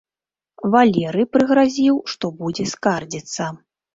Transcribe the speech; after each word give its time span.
Валерый 0.75 1.27
прыгразіў, 1.35 1.95
што 2.13 2.25
будзе 2.39 2.65
скардзіцца. 2.75 3.51